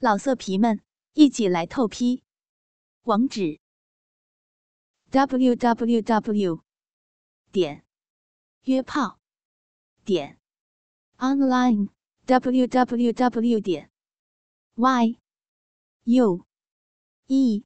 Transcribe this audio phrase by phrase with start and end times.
[0.00, 0.80] 老色皮们，
[1.14, 2.22] 一起来透批！
[3.02, 3.58] 网址
[5.10, 6.62] ：w w w
[7.50, 7.84] 点
[8.62, 9.18] 约炮
[10.04, 10.38] 点
[11.16, 11.88] online
[12.26, 13.90] w w w 点
[14.76, 15.18] y
[16.04, 16.46] u
[17.26, 17.64] e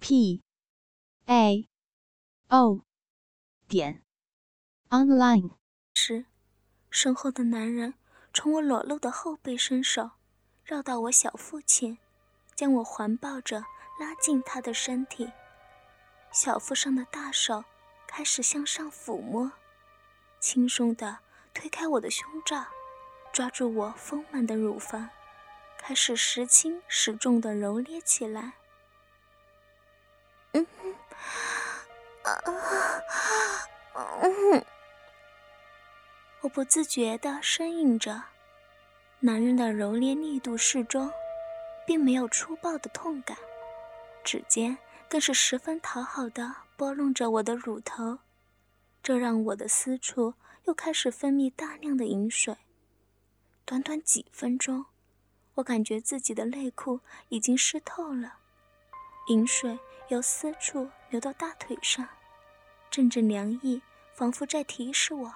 [0.00, 0.42] p
[1.26, 1.68] a
[2.48, 2.86] o
[3.68, 4.02] 点
[4.88, 5.58] online。
[5.92, 6.24] 时，
[6.88, 7.92] 身后的男人
[8.32, 10.12] 从我裸露的后背伸手。
[10.64, 11.98] 绕到我小腹前，
[12.54, 13.66] 将我环抱着
[14.00, 15.30] 拉近他的身体，
[16.32, 17.62] 小腹上的大手
[18.06, 19.52] 开始向上抚摸，
[20.40, 21.18] 轻松地
[21.52, 22.64] 推开我的胸罩，
[23.30, 25.10] 抓住我丰满的乳房，
[25.76, 28.54] 开始时轻时重地揉捏起来。
[30.52, 30.66] 嗯，
[32.22, 32.32] 啊
[33.92, 34.64] 啊，嗯，
[36.40, 38.22] 我不自觉地呻吟着。
[39.24, 41.10] 男人的揉捏力度适中，
[41.86, 43.34] 并没有粗暴的痛感，
[44.22, 44.76] 指尖
[45.08, 48.18] 更是十分讨好的拨弄着我的乳头，
[49.02, 50.34] 这让我的私处
[50.64, 52.54] 又开始分泌大量的饮水。
[53.64, 54.84] 短短几分钟，
[55.54, 58.34] 我感觉自己的内裤已经湿透了，
[59.28, 62.06] 饮水由私处流到大腿上，
[62.90, 63.80] 阵阵凉意
[64.12, 65.34] 仿佛在提示我，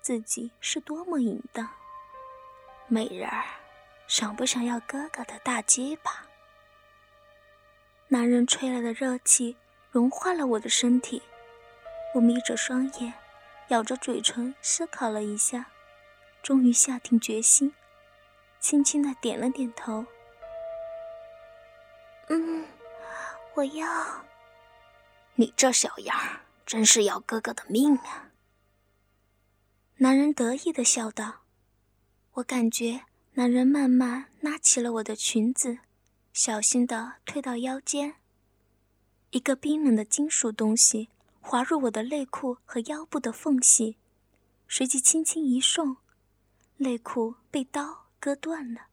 [0.00, 1.68] 自己是多么淫荡。
[2.88, 3.44] 美人儿，
[4.06, 6.26] 想不想要哥哥的大鸡巴？
[8.08, 9.56] 男人吹来的热气
[9.90, 11.20] 融化了我的身体，
[12.14, 13.12] 我眯着双眼，
[13.68, 15.66] 咬着嘴唇，思考了一下，
[16.42, 17.74] 终于下定决心，
[18.60, 20.06] 轻轻的点了点头。
[22.28, 22.64] 嗯，
[23.54, 24.24] 我要。
[25.34, 28.30] 你这小样儿，真是要哥哥的命啊！
[29.96, 31.45] 男人得意的笑道。
[32.36, 33.00] 我感觉
[33.32, 35.78] 男人慢慢拉起了我的裙子，
[36.34, 38.16] 小心地推到腰间。
[39.30, 41.08] 一个冰冷的金属东西
[41.40, 43.96] 滑入我的内裤和腰部的缝隙，
[44.68, 45.96] 随即轻轻一送，
[46.76, 48.88] 内裤被刀割断了。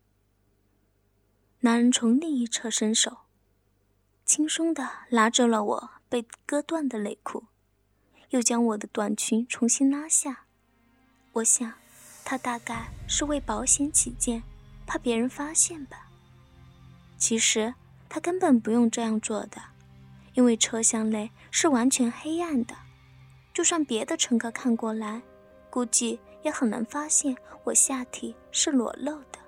[1.60, 3.18] 男人从另一侧伸手，
[4.24, 7.44] 轻松地拿走了我被割断的内裤，
[8.30, 10.46] 又将我的短裙重新拉下。
[11.34, 11.83] 我想。
[12.26, 14.42] 他大概是为保险起见，
[14.86, 16.10] 怕别人发现吧。
[17.18, 17.74] 其实
[18.10, 19.62] 他根本不用这样做的，
[20.34, 22.76] 因为车厢内是完全黑暗的，
[23.54, 25.22] 就算别的乘客看过来，
[25.70, 29.40] 估计也很难发现我下体是裸露的。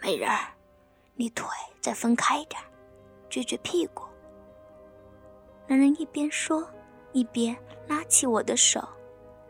[0.00, 0.52] 美人儿，
[1.14, 1.46] 你腿
[1.80, 2.60] 再分开一点，
[3.30, 4.04] 撅撅屁股。
[5.68, 6.68] 男人一边说，
[7.12, 8.86] 一边拉起我的手，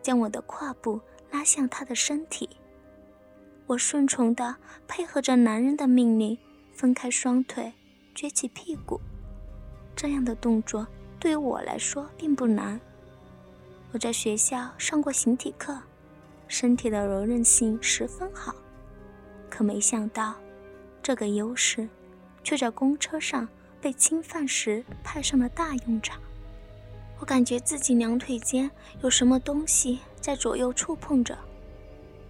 [0.03, 1.01] 将我的胯部。
[1.33, 2.49] 拉向他的身体，
[3.67, 4.55] 我顺从地
[4.87, 6.39] 配合着男人的命令，
[6.73, 7.73] 分开双腿，
[8.15, 9.01] 撅起屁股。
[9.97, 10.87] 这样的动作
[11.19, 12.79] 对于我来说并不难。
[13.93, 15.79] 我在学校上过形体课，
[16.49, 18.55] 身体的柔韧性十分好。
[19.51, 20.35] 可没想到，
[21.03, 21.89] 这个优势
[22.45, 23.49] 却在公车上
[23.81, 26.21] 被侵犯时派上了大用场。
[27.23, 28.69] 我感觉自己两腿间
[29.01, 31.39] 有什么东西在左右触碰着，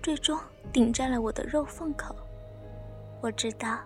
[0.03, 0.39] 最终
[0.71, 2.15] 顶在了我的肉缝口。
[3.23, 3.81] 我知道，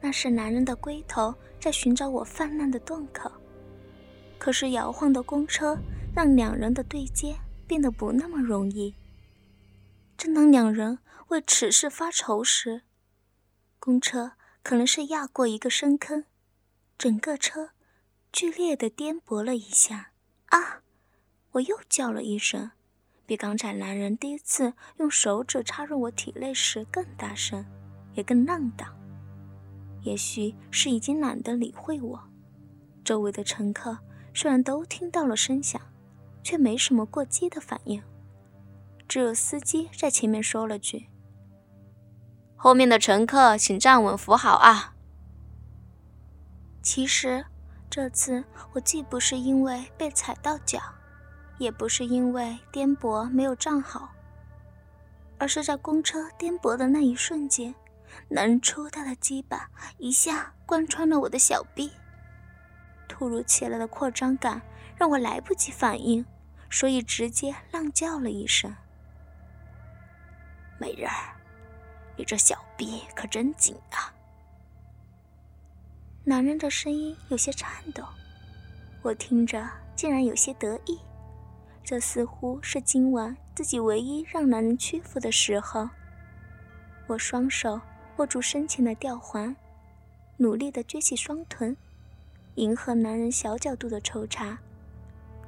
[0.00, 3.30] 那是男人的龟头在寻找我泛滥的洞口。
[4.36, 5.78] 可是摇晃的公车
[6.12, 7.36] 让两人的对接
[7.68, 8.92] 变得不那么容易。
[10.16, 10.98] 正当两人
[11.28, 12.82] 为此事发愁时，
[13.78, 14.32] 公车
[14.64, 16.24] 可能是压过一个深坑，
[16.98, 17.70] 整个车
[18.32, 20.10] 剧烈的颠簸了一下。
[20.48, 20.82] 啊！
[21.52, 22.70] 我又叫了一声，
[23.26, 27.64] 比刚才男人第一次用手指插入我体内时更大声，
[28.14, 28.94] 也更浪荡。
[30.02, 32.22] 也许是已经懒得理会我，
[33.02, 33.98] 周围的乘客
[34.32, 35.80] 虽然都听到了声响，
[36.42, 38.02] 却没什么过激的反应。
[39.08, 41.08] 只有司机在前面说了句
[42.54, 44.94] ：“后面的乘客请站稳扶好啊。”
[46.82, 47.46] 其实。
[47.90, 50.80] 这次我既不是因为被踩到脚，
[51.58, 54.10] 也不是因为颠簸没有站好，
[55.38, 57.74] 而是在公车颠簸的那一瞬间，
[58.28, 61.90] 男人粗大的鸡巴一下贯穿了我的小臂。
[63.08, 64.60] 突如其来的扩张感
[64.96, 66.24] 让我来不及反应，
[66.70, 68.76] 所以直接浪叫了一声
[70.78, 71.34] ：“美人儿，
[72.16, 74.12] 你这小臂可真紧啊！”
[76.28, 78.04] 男人的声音有些颤抖，
[79.00, 79.66] 我听着
[79.96, 80.98] 竟然有些得意。
[81.82, 85.88] 这似乎是今晚自己唯一让男人屈服的时候。
[87.06, 87.80] 我双手
[88.18, 89.56] 握住身前的吊环，
[90.36, 91.74] 努力地撅起双臀，
[92.56, 94.58] 迎合男人小角度的抽插。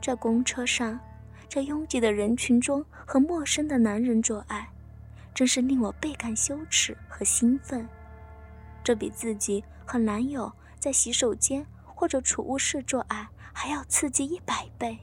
[0.00, 0.98] 在公车上，
[1.46, 4.66] 在拥挤的人群中和陌生的男人做爱，
[5.34, 7.86] 真是令我倍感羞耻和兴奋。
[8.82, 10.50] 这比自己和男友
[10.80, 14.98] 在洗手间或者储物室做爱还要刺激一百倍。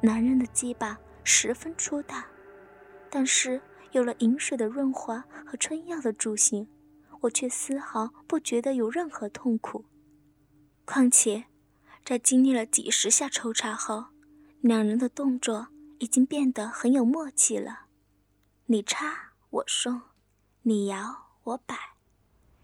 [0.00, 2.26] 男人的鸡巴十分粗大，
[3.10, 3.60] 但是
[3.90, 6.68] 有了饮水的润滑和春药的助兴，
[7.22, 9.84] 我却丝毫不觉得有任何痛苦。
[10.84, 11.46] 况且，
[12.04, 14.04] 在经历了几十下抽插后，
[14.60, 17.86] 两人的动作已经变得很有默契了。
[18.66, 20.02] 你插我送，
[20.62, 21.74] 你摇我摆，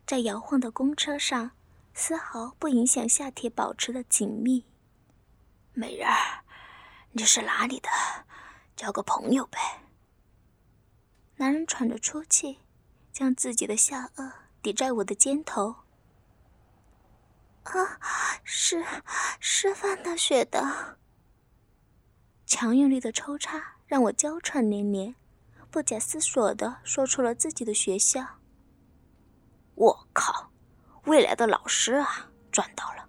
[0.07, 1.53] 在摇晃的公车上，
[1.95, 4.65] 丝毫不影响下体保持的紧密。
[5.75, 6.45] 美人儿，
[7.13, 7.89] 你是哪里的？
[8.77, 9.59] 交个朋友呗。
[11.37, 12.59] 男人喘着粗气，
[13.13, 15.77] 将自己的下颚抵在我的肩头。
[17.65, 17.99] 啊，
[18.43, 18.85] 是
[19.39, 20.99] 师范大学的。
[22.47, 25.15] 强有力的抽插让我娇喘连连，
[25.71, 28.39] 不假思索的说出了自己的学校。
[29.75, 30.52] 我靠，
[31.07, 33.05] 未来的老师啊，赚到了！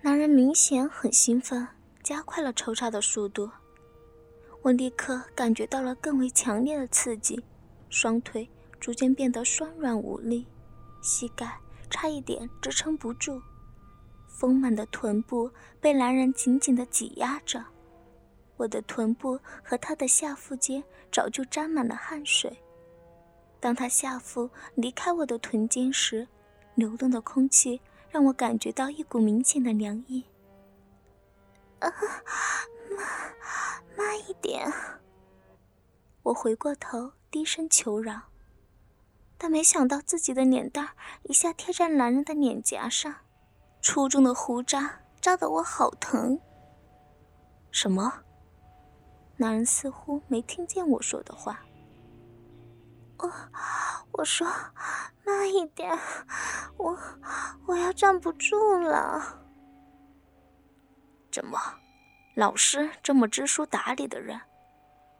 [0.00, 1.68] 男人明显很兴奋，
[2.02, 3.50] 加快了抽插的速度。
[4.62, 7.44] 我立刻感觉到了更为强烈的刺激，
[7.90, 8.48] 双腿
[8.80, 10.46] 逐渐变得酸软无力，
[11.02, 11.58] 膝盖
[11.90, 13.40] 差一点支撑不住。
[14.26, 17.62] 丰满的臀部被男人紧紧地挤压着，
[18.56, 20.82] 我的臀部和他的下腹间
[21.12, 22.58] 早就沾满了汗水。
[23.60, 26.26] 当他下腹离开我的臀间时，
[26.80, 30.24] 流动的空气让我感觉到一股明显的凉意。
[31.78, 31.92] 啊，
[32.96, 33.06] 慢，
[33.96, 34.72] 慢一点！
[36.22, 38.22] 我回过头，低声求饶，
[39.36, 40.90] 但没想到自己的脸蛋
[41.24, 43.14] 一下贴在男人的脸颊上。
[43.82, 46.40] 粗重的胡渣扎得我好疼。
[47.70, 48.22] 什么？
[49.36, 51.64] 男人似乎没听见我说的话。
[53.22, 53.32] 我
[54.12, 54.46] 我说
[55.24, 55.98] 慢一点，
[56.76, 56.98] 我
[57.66, 59.44] 我要站不住了。
[61.30, 61.58] 怎么，
[62.34, 64.40] 老师这么知书达理的人，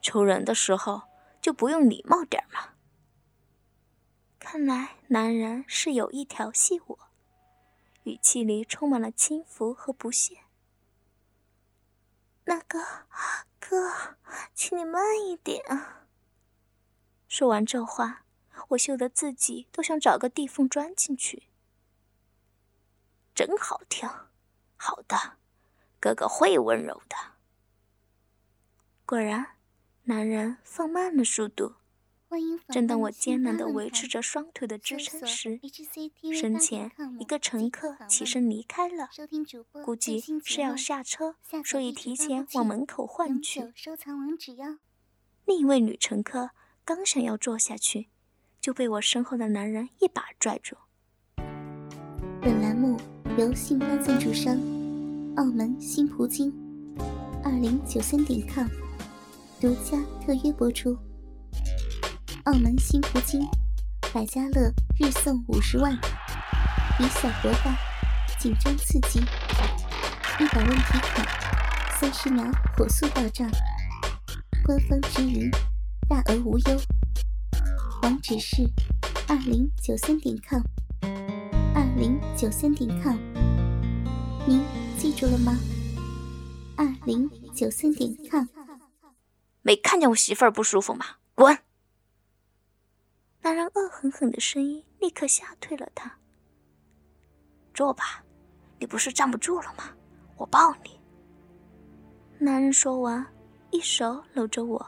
[0.00, 1.02] 求人的时候
[1.40, 2.70] 就不用礼貌点吗？
[4.38, 6.98] 看来男人是有意调戏我。
[8.04, 10.38] 语气里充满了轻浮和不屑。
[12.44, 12.80] 那个
[13.60, 14.16] 哥，
[14.54, 15.62] 请你慢一点。
[17.30, 18.24] 说完这话，
[18.70, 21.44] 我羞得自己都想找个地缝钻进去。
[23.32, 24.08] 真好听，
[24.74, 25.38] 好的，
[26.00, 27.16] 哥哥会温柔的。
[29.06, 29.50] 果然，
[30.02, 31.76] 男人放慢了速度。
[32.68, 35.60] 正当我艰难地维持着双腿的支撑时，
[36.34, 36.90] 身前
[37.20, 39.08] 一个乘客起身离开了，
[39.84, 43.72] 估计是要下车，所以提前往门口换去。
[45.44, 46.50] 另一位女乘客
[46.92, 48.08] 刚想要坐下去，
[48.60, 50.76] 就被我身后的男人一把拽住。
[52.42, 53.00] 本栏目
[53.38, 54.56] 由信发赞助商
[55.36, 56.52] 澳门新葡京
[57.44, 58.66] 二零九三点 com
[59.60, 60.98] 独家特约播出。
[62.46, 63.48] 澳门新葡京，
[64.12, 65.96] 百家乐日送五十万，
[66.98, 67.72] 以小博大，
[68.36, 69.20] 紧张刺激，
[70.40, 71.22] 一百问题卡，
[72.00, 72.44] 三十秒
[72.76, 73.48] 火速到账，
[74.64, 75.48] 官方直营，
[76.10, 76.80] 大额无忧。
[78.02, 78.68] 网址是
[79.28, 80.60] 二零九三点 com，
[81.72, 83.16] 二零九三点 com，
[84.44, 84.60] 您
[84.98, 85.56] 记住了吗？
[86.76, 88.44] 二零九三点 com。
[89.62, 91.06] 没看见我媳妇儿不舒服吗？
[91.36, 91.56] 滚！
[93.42, 96.18] 那人恶狠狠的声音立刻吓退了他。
[97.72, 98.24] 坐吧，
[98.80, 99.84] 你不是站不住了吗？
[100.36, 100.98] 我抱你。
[102.40, 103.24] 男人说完，
[103.70, 104.84] 一手搂着我，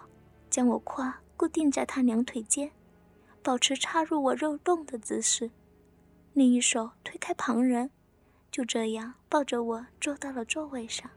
[0.52, 2.70] 将我胯固定在他两腿间，
[3.42, 5.50] 保持插入我肉洞的姿势，
[6.32, 7.90] 另一手推开旁人，
[8.52, 11.10] 就这样抱着我坐到了座位上。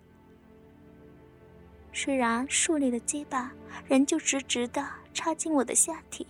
[1.94, 3.54] 虽然竖立的鸡巴
[3.88, 6.25] 仍旧直直的插进我的下体。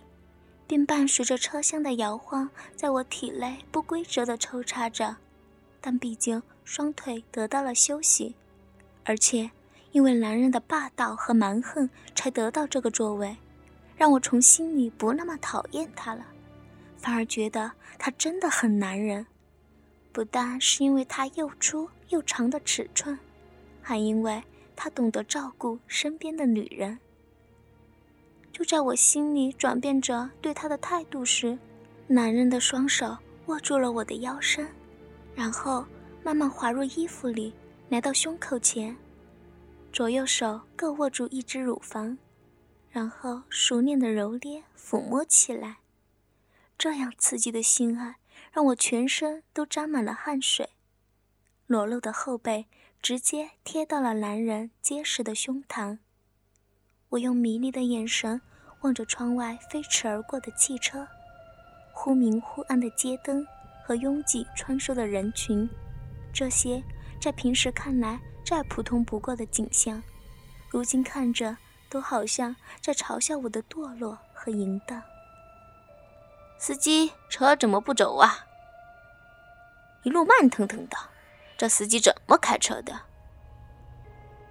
[0.68, 5.16] 并伴随着车厢的摇晃，在我体内不规则的抽插着，
[5.80, 8.34] 但毕竟双腿得到了休息，
[9.04, 9.48] 而且
[9.92, 13.36] 因为男人的霸道和蛮横，才得到这个座位，
[13.96, 16.26] 让我从心里不那么讨厌他了，
[16.98, 19.26] 反而觉得他真的很男人。
[20.12, 23.18] 不但是因为他又粗又长的尺寸，
[23.82, 24.42] 还因为
[24.74, 26.98] 他懂得照顾身边的女人。
[28.52, 31.58] 就在我心里转变着对他的态度时，
[32.06, 33.16] 男人的双手
[33.46, 34.66] 握住了我的腰身，
[35.34, 35.84] 然后
[36.22, 37.52] 慢慢滑入衣服里，
[37.90, 38.96] 来到胸口前，
[39.96, 42.18] 左右手各握住一只乳房，
[42.90, 45.78] 然后熟练的揉捏、抚摸起来。
[46.76, 48.16] 这样刺激的性爱
[48.52, 50.68] 让我全身都沾满了汗水，
[51.66, 52.66] 裸露的后背
[53.00, 55.96] 直接贴到了男人结实的胸膛。
[57.08, 58.38] 我用迷离的眼神
[58.82, 61.08] 望着窗外飞驰而过的汽车。
[61.94, 63.42] 忽明忽暗的街灯
[63.82, 65.66] 和拥挤穿梭的人群，
[66.34, 66.84] 这些
[67.18, 70.00] 在平时看来再普通不过的景象，
[70.70, 71.56] 如今看着
[71.90, 75.02] 都好像在嘲笑我的堕落和淫荡。
[76.56, 78.46] 司机，车怎么不走啊？
[80.04, 80.96] 一路慢腾腾的，
[81.58, 83.00] 这司机怎么开车的？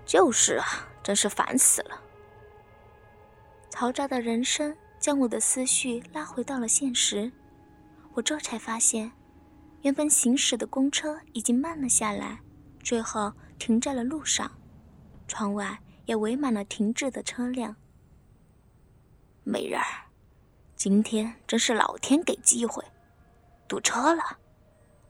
[0.06, 0.66] 就是啊，
[1.02, 2.02] 真是烦死了。
[3.72, 4.76] 嘈杂的人声。
[4.98, 7.32] 将我的思绪拉回到了现实，
[8.16, 9.12] 我这才发现，
[9.84, 12.40] 原本行驶的公车已经慢了下来，
[12.82, 14.52] 最后停在了路上，
[15.28, 17.76] 窗外也围满了停滞的车辆。
[19.44, 19.86] 美人儿，
[20.76, 22.84] 今天真是老天给机会，
[23.68, 24.40] 堵车了，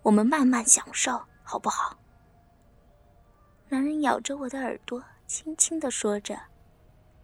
[0.02, 1.98] 我们慢慢享受，好不好？
[3.70, 6.40] 男人咬着我的耳朵，轻轻地说着，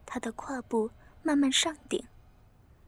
[0.06, 0.90] 他的胯部
[1.22, 2.04] 慢慢上顶。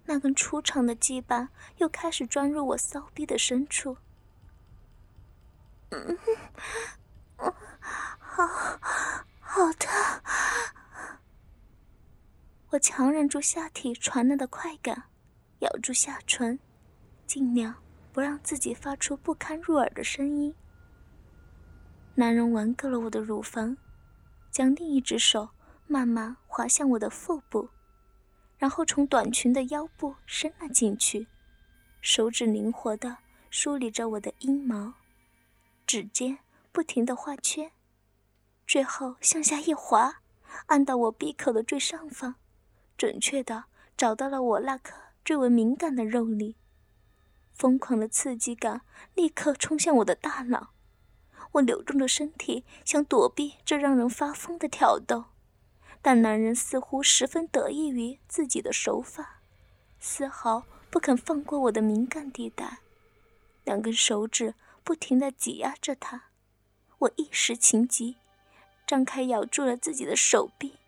[0.06, 3.96] 那根粗长的鸡巴又开始钻入我骚逼的深处。
[5.92, 6.18] 嗯，
[7.38, 8.46] 好，
[9.40, 9.88] 好的。
[12.70, 15.06] 我强忍住下体传来的快感，
[15.60, 16.60] 咬住下唇，
[17.26, 17.74] 尽量
[18.12, 20.54] 不让自己发出不堪入耳的声音。
[22.16, 23.78] 男人玩够了我的乳房，
[24.52, 25.48] 将另一只手
[25.88, 27.70] 慢慢滑向我的腹部。
[28.58, 31.26] 然后从短裙的腰部伸了进去，
[32.02, 33.18] 手指灵活地
[33.50, 34.94] 梳理着我的阴毛，
[35.88, 36.38] 指尖
[36.74, 37.72] 不停地画圈，
[38.68, 40.22] 最后向下一滑，
[40.66, 42.36] 按到我闭口的最上方，
[42.98, 46.56] 准确地找到了我那颗最为敏感的肉里。
[47.52, 48.82] 疯狂的刺激感
[49.14, 50.72] 立刻冲向我的大脑，
[51.54, 55.26] 我扭动着身体想躲避这让人发疯的挑逗。
[56.02, 59.42] 但男人似乎十分得意于自己的手法，
[60.00, 62.80] 丝毫不肯放过我的敏感地带，
[63.64, 66.26] 两根手指不停地挤压着他。
[66.98, 68.18] 我一时情急，
[68.86, 70.80] 张开咬住了自己的手臂。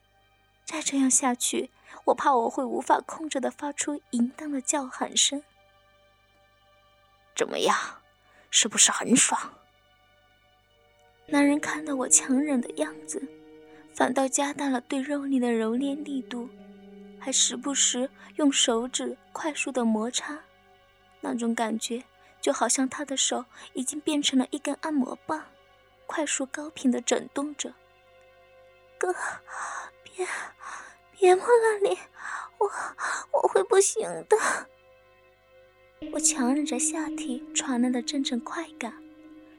[0.65, 1.69] 再这样下去，
[2.05, 5.43] 我怕我会无法控制地发出淫荡的叫喊声。
[7.35, 7.77] 怎么样，
[8.49, 9.53] 是不是很爽？
[11.27, 13.27] 男人看到我强忍的样子。
[13.93, 16.49] 反倒加大了对肉里的揉捏力度，
[17.17, 20.37] 还时不时用手指快速的摩擦，
[21.21, 22.03] 那种感觉
[22.41, 25.45] 就好像他的手已经变成了一根按摩棒，
[26.07, 27.73] 快速高频的震动着。
[28.97, 29.15] 哥，
[30.03, 30.27] 别
[31.25, 31.97] 别摸那里，
[32.59, 32.69] 我
[33.31, 34.37] 我会不行的。
[36.13, 38.93] 我强忍着下体传来的阵阵快感，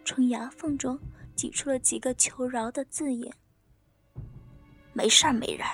[0.05, 0.97] 从牙缝中
[1.35, 3.35] 挤出了几个求饶的字眼。
[4.93, 5.67] 没事儿，美人，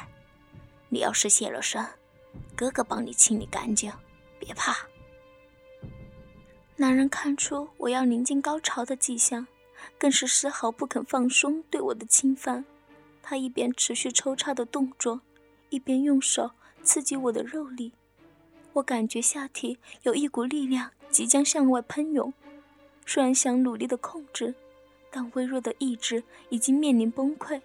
[0.88, 1.86] 你要是泄了身，
[2.56, 3.92] 哥哥帮你清理干净，
[4.38, 4.74] 别怕。
[6.76, 9.46] 男人看出我要临近高潮的迹象，
[9.98, 12.64] 更是丝毫不肯放松对我的侵犯。
[13.22, 15.20] 他一边持续抽插的动作，
[15.72, 16.50] 一边用手
[16.82, 17.94] 刺激我的肉里。
[18.74, 22.34] 我感觉下体有一股力量即将向外喷涌，
[23.06, 24.54] 虽然想努力的控制，
[25.10, 27.62] 但微弱的意志已经面临崩溃。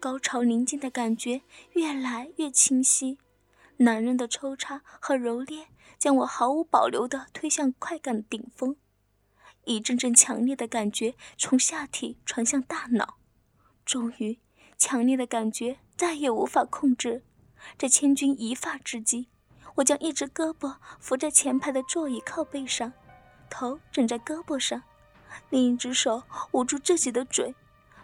[0.00, 1.42] 高潮临近的感觉
[1.74, 3.18] 越来越清晰，
[3.76, 5.66] 男人的抽插和揉捏
[5.98, 8.76] 将我毫无保留地推向快感顶峰，
[9.64, 13.16] 一阵阵强烈的感觉从下体传向大脑，
[13.84, 14.38] 终于，
[14.78, 17.22] 强烈的感觉再也无法控制，
[17.78, 19.28] 在千钧一发之际，
[19.76, 22.92] 我将一只胳膊扶在前排的座椅靠背上，
[23.48, 24.82] 头枕在胳膊上，
[25.50, 26.22] 另一只手
[26.52, 27.54] 捂住自己的嘴。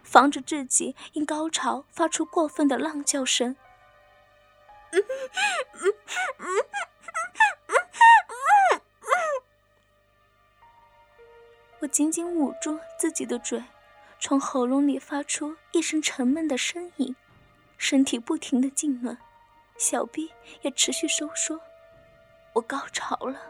[0.03, 3.55] 防止自己因高潮发出过分的浪叫声。
[11.81, 13.63] 我紧紧捂住自己的嘴，
[14.19, 17.15] 从喉咙里发出一声沉闷的呻吟，
[17.81, 19.17] 身体不停的痉挛，
[19.79, 21.59] 小臂也持续收缩。
[22.53, 23.41] 我高潮了，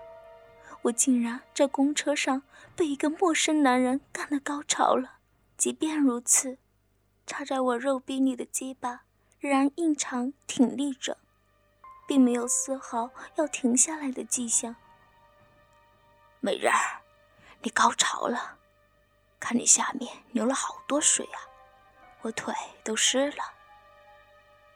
[0.83, 2.45] 我竟然在公车上
[2.77, 5.19] 被一个陌生男人干了高潮了。
[5.57, 6.59] 即便如此，
[7.27, 9.03] 插在我肉壁里的鸡巴
[9.41, 11.19] 仍然硬长挺立着，
[12.07, 14.77] 并没有丝毫要停下来的迹象。
[16.39, 17.03] 美人儿，
[17.63, 18.59] 你高潮了，
[19.41, 21.43] 看你下面流了好多水啊，
[22.23, 23.43] 我腿都湿了。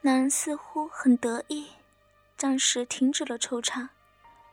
[0.04, 1.66] 男人似乎很得意，
[2.36, 3.88] 暂时停止了抽插，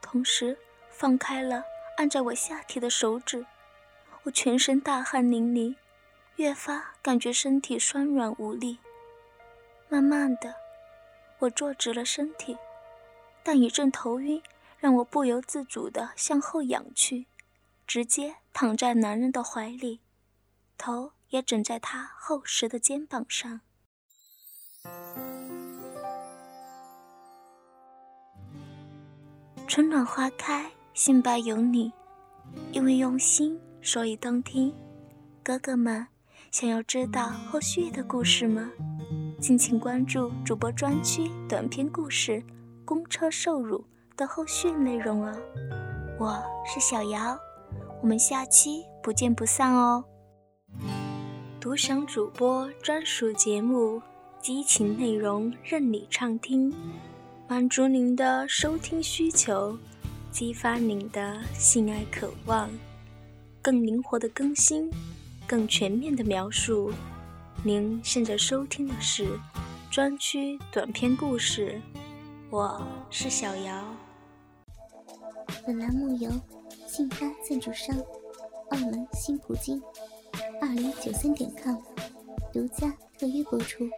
[0.01, 0.57] 同时
[0.89, 1.65] 放开了
[1.97, 3.45] 按在我下体的手指。
[4.23, 5.75] 我全身大汗淋漓，
[6.37, 8.79] 越发感觉身体酸软无力。
[9.89, 10.55] 慢慢的，
[11.39, 12.57] 我坐直了身体，
[13.43, 14.41] 但一阵头晕
[14.79, 17.25] 让我不由自主地向后仰去，
[17.85, 19.99] 直接躺在男人的怀里，
[20.77, 23.59] 头也枕在他厚实的肩膀上。
[29.71, 31.93] 春暖花开，杏白有你，
[32.73, 33.57] 因为用心。
[33.81, 34.73] 所以动听，
[35.41, 36.05] 哥哥们
[36.51, 38.69] 想要知道后续的故事吗？
[39.39, 42.33] 敬请关注主播专区短篇故事
[42.83, 43.79] 《公车受辱》
[44.17, 45.33] 的后续内容哦。
[46.19, 47.39] 我是小瑶，
[48.01, 50.03] 我们下期不见不散哦。
[51.61, 54.01] 独享主播专属节目，
[54.41, 56.75] 激情内容任你畅听，
[57.51, 59.77] 满足您的收听需求，
[60.31, 62.69] 激发您的性爱渴望。
[63.61, 64.89] 更灵活的更新，
[65.45, 66.93] 更全面的描述。
[67.61, 69.37] 您现在收听的是
[69.91, 71.81] 专区短篇故事，
[72.49, 73.83] 我是小姚。
[75.67, 76.31] 本栏目由
[76.87, 77.93] 信发赞助商
[78.69, 79.83] 澳门新葡京
[80.61, 81.75] 二零九三点 com
[82.53, 82.89] 独家
[83.19, 83.89] 特约播出。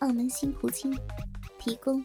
[0.00, 0.94] 澳门新葡京
[1.58, 2.04] 提供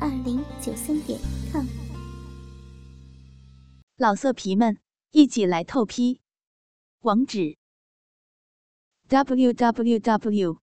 [0.00, 1.18] 二零九三点
[1.50, 1.66] com，
[3.96, 4.84] 老色皮们。
[5.16, 6.20] 一起来透批，
[7.02, 7.56] 网址
[9.06, 10.60] ：w w w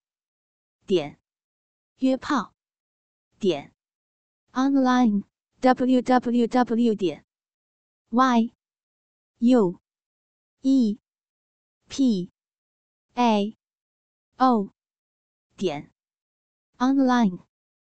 [0.86, 1.22] 点
[2.00, 2.54] 约炮
[3.40, 3.74] 点
[4.52, 5.24] online
[5.62, 7.26] w w w 点
[8.10, 8.54] y
[9.38, 9.80] u
[10.64, 11.00] e
[11.88, 12.30] p
[13.14, 13.58] a
[14.36, 14.74] o
[15.56, 15.94] 点
[16.78, 17.51] online。